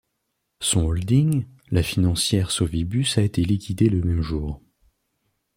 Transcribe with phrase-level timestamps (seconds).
[0.61, 4.59] Son holding, la financière Sovibus a été liquidée le même jour.